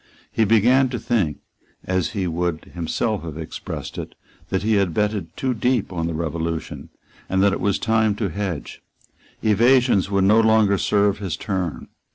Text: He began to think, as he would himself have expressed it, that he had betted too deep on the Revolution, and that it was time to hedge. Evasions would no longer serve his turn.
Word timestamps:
He 0.31 0.45
began 0.45 0.89
to 0.89 0.97
think, 0.97 1.41
as 1.83 2.13
he 2.13 2.25
would 2.25 2.71
himself 2.73 3.21
have 3.21 3.37
expressed 3.37 3.99
it, 3.99 4.15
that 4.49 4.63
he 4.63 4.73
had 4.73 4.95
betted 4.95 5.37
too 5.37 5.53
deep 5.53 5.93
on 5.93 6.07
the 6.07 6.15
Revolution, 6.15 6.89
and 7.29 7.43
that 7.43 7.53
it 7.53 7.61
was 7.61 7.77
time 7.77 8.15
to 8.15 8.29
hedge. 8.29 8.81
Evasions 9.43 10.09
would 10.09 10.23
no 10.23 10.39
longer 10.41 10.79
serve 10.79 11.19
his 11.19 11.37
turn. 11.37 11.87